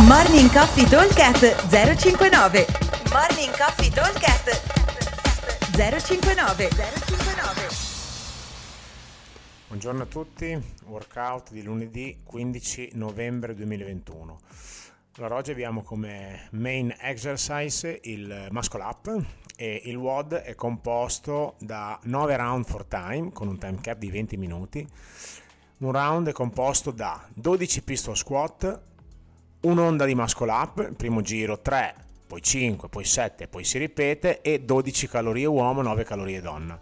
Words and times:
Morning 0.00 0.50
Coffee 0.50 0.88
Talkcast 0.88 1.68
059 1.68 2.66
Morning 3.12 3.54
Coffee 3.54 3.90
Talkcast 3.90 4.48
059 5.76 6.68
059 6.70 7.68
Buongiorno 9.68 10.02
a 10.02 10.06
tutti, 10.06 10.58
workout 10.86 11.50
di 11.50 11.62
lunedì 11.62 12.20
15 12.24 12.92
novembre 12.94 13.54
2021. 13.54 14.40
Allora 15.18 15.34
oggi 15.34 15.50
abbiamo 15.50 15.82
come 15.82 16.48
main 16.52 16.96
exercise 16.98 18.00
il 18.04 18.48
muscle 18.50 18.82
up 18.82 19.24
e 19.56 19.82
il 19.84 19.96
WOD 19.96 20.36
è 20.36 20.54
composto 20.54 21.56
da 21.58 21.98
9 22.04 22.36
round 22.36 22.64
for 22.64 22.86
time 22.86 23.30
con 23.32 23.46
un 23.46 23.58
time 23.58 23.78
cap 23.82 23.98
di 23.98 24.10
20 24.10 24.36
minuti. 24.38 24.88
Un 25.78 25.92
round 25.92 26.28
è 26.28 26.32
composto 26.32 26.92
da 26.92 27.28
12 27.34 27.82
pistol 27.82 28.16
squat, 28.16 28.90
un'onda 29.62 30.04
di 30.04 30.14
muscle 30.14 30.50
up, 30.50 30.92
primo 30.94 31.20
giro 31.20 31.60
3, 31.60 31.94
poi 32.26 32.42
5, 32.42 32.88
poi 32.88 33.04
7, 33.04 33.46
poi 33.46 33.64
si 33.64 33.78
ripete 33.78 34.40
e 34.40 34.60
12 34.60 35.08
calorie 35.08 35.46
uomo, 35.46 35.82
9 35.82 36.04
calorie 36.04 36.40
donna. 36.40 36.80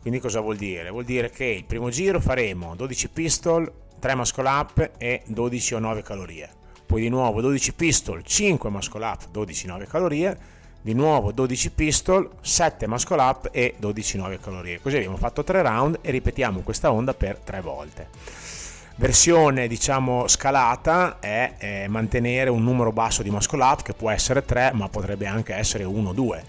Quindi 0.00 0.20
cosa 0.20 0.40
vuol 0.40 0.56
dire? 0.56 0.90
Vuol 0.90 1.04
dire 1.04 1.30
che 1.30 1.44
il 1.44 1.64
primo 1.64 1.90
giro 1.90 2.20
faremo 2.20 2.74
12 2.76 3.08
pistol, 3.10 3.72
3 3.98 4.14
muscle 4.14 4.48
up 4.48 4.90
e 4.98 5.22
12 5.26 5.74
o 5.74 5.78
9 5.78 6.02
calorie. 6.02 6.48
Poi 6.86 7.00
di 7.00 7.08
nuovo 7.08 7.40
12 7.40 7.72
pistol, 7.74 8.22
5 8.22 8.70
muscle 8.70 9.04
up, 9.04 9.28
12 9.30 9.66
9 9.66 9.86
calorie. 9.86 10.38
Di 10.80 10.94
nuovo 10.94 11.32
12 11.32 11.70
pistol, 11.72 12.30
7 12.40 12.86
muscle 12.86 13.20
up 13.20 13.48
e 13.50 13.74
12 13.76 14.16
9 14.18 14.38
calorie. 14.38 14.80
Così 14.80 14.96
abbiamo 14.96 15.16
fatto 15.16 15.42
3 15.42 15.62
round 15.62 15.98
e 16.00 16.12
ripetiamo 16.12 16.60
questa 16.60 16.92
onda 16.92 17.12
per 17.12 17.38
3 17.38 17.60
volte. 17.60 18.08
Versione 18.98 19.68
diciamo 19.68 20.26
scalata 20.26 21.18
è 21.20 21.54
eh, 21.58 21.86
mantenere 21.88 22.48
un 22.50 22.64
numero 22.64 22.92
basso 22.92 23.22
di 23.22 23.30
muscle 23.30 23.62
up 23.62 23.82
che 23.82 23.92
può 23.92 24.10
essere 24.10 24.44
3 24.44 24.72
ma 24.72 24.88
potrebbe 24.88 25.26
anche 25.26 25.54
essere 25.54 25.84
1 25.84 26.08
o 26.08 26.12
2 26.14 26.44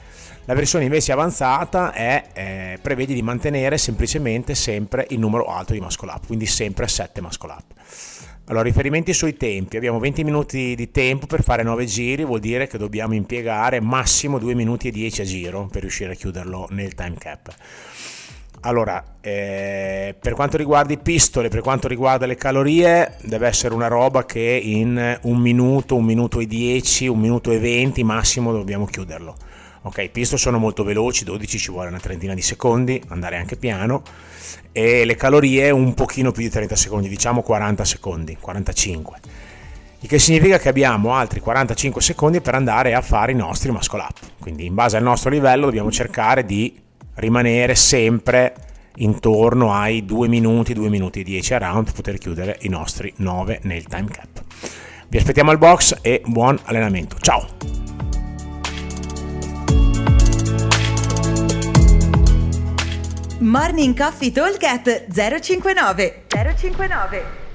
la 0.50 0.54
versione 0.54 0.86
invece 0.86 1.12
avanzata 1.12 1.92
è, 1.92 2.30
eh, 2.32 2.80
prevede 2.82 3.14
di 3.14 3.22
mantenere 3.22 3.78
semplicemente 3.78 4.56
sempre 4.56 5.06
il 5.10 5.20
numero 5.20 5.44
alto 5.44 5.74
di 5.74 5.82
muscle 5.82 6.10
up, 6.10 6.26
quindi 6.26 6.46
sempre 6.46 6.88
7 6.88 7.20
muscle 7.20 7.52
up. 7.52 7.64
Allora, 8.46 8.64
riferimenti 8.64 9.12
sui 9.12 9.36
tempi. 9.36 9.76
Abbiamo 9.76 10.00
20 10.00 10.24
minuti 10.24 10.74
di 10.74 10.90
tempo 10.90 11.26
per 11.26 11.44
fare 11.44 11.64
9 11.64 11.86
giri, 11.86 12.24
vuol 12.24 12.40
dire 12.40 12.66
che 12.68 12.78
dobbiamo 12.78 13.14
impiegare 13.14 13.82
massimo 13.82 14.40
2 14.40 14.56
minuti 14.56 14.88
e 14.88 14.92
10 14.92 15.22
a 15.22 15.26
giro 15.26 15.68
per 15.70 15.82
riuscire 15.82 16.14
a 16.14 16.16
chiuderlo 16.16 16.68
nel 16.70 16.96
time 16.96 17.16
cap. 17.18 17.54
Allora, 18.62 19.18
eh, 19.22 20.16
per 20.20 20.34
quanto 20.34 20.58
riguarda 20.58 20.94
i 20.94 20.98
pistoli, 20.98 21.48
per 21.48 21.62
quanto 21.62 21.88
riguarda 21.88 22.26
le 22.26 22.36
calorie, 22.36 23.18
deve 23.24 23.48
essere 23.48 23.74
una 23.74 23.88
roba 23.88 24.26
che 24.26 24.42
in 24.42 25.20
un 25.22 25.38
minuto, 25.38 25.96
un 25.96 26.06
minuto 26.06 26.40
e 26.40 26.48
10, 26.48 27.08
un 27.08 27.20
minuto 27.20 27.52
e 27.52 27.60
20 27.60 28.04
massimo 28.04 28.52
dobbiamo 28.52 28.86
chiuderlo 28.86 29.36
Ok, 29.88 30.00
i 30.00 30.10
pistol 30.10 30.38
sono 30.38 30.58
molto 30.58 30.84
veloci, 30.84 31.24
12 31.24 31.58
ci 31.58 31.72
vuole 31.72 31.88
una 31.88 32.00
trentina 32.00 32.34
di 32.34 32.42
secondi, 32.42 33.02
andare 33.08 33.38
anche 33.38 33.56
piano 33.56 34.02
e 34.74 35.06
le 35.06 35.16
calorie 35.16 35.70
un 35.70 35.94
pochino 35.94 36.34
più 36.34 36.44
di 36.44 36.50
30 36.50 36.76
secondi, 36.76 37.08
diciamo 37.08 37.42
40 37.42 37.86
secondi, 37.86 38.38
45. 38.38 39.20
Il 40.02 40.10
che 40.10 40.20
significa 40.20 40.60
che 40.60 40.68
abbiamo 40.68 41.14
altri 41.14 41.40
45 41.40 42.02
secondi 42.02 42.42
per 42.42 42.56
andare 42.56 42.96
a 42.96 43.02
fare 43.02 43.32
i 43.32 43.36
nostri 43.36 43.72
muscle 43.72 44.02
up. 44.02 44.20
Quindi 44.40 44.66
in 44.66 44.74
base 44.74 44.98
al 44.98 45.04
nostro 45.04 45.30
livello 45.30 45.66
dobbiamo 45.66 45.90
cercare 45.90 46.44
di 46.44 46.78
rimanere 47.18 47.76
sempre 47.76 48.54
intorno 48.96 49.74
ai 49.74 50.06
2 50.06 50.28
minuti, 50.28 50.74
2 50.74 50.90
minuti 50.90 51.20
e 51.20 51.24
10 51.24 51.54
a 51.54 51.58
round 51.60 51.86
per 51.86 51.94
poter 51.94 52.18
chiudere 52.18 52.58
i 52.62 52.70
nostri 52.70 53.14
9 53.18 53.60
nel 53.64 53.86
time 53.86 54.08
cap. 54.10 54.44
Vi 55.08 55.18
aspettiamo 55.18 55.52
al 55.52 55.58
box 55.58 55.98
e 56.02 56.22
buon 56.26 56.60
allenamento. 56.64 57.18
Ciao! 57.20 57.48
Morning 63.40 63.96
Coffee 63.96 64.32
Talk 64.32 64.58
059 65.40 66.24
059 66.28 67.47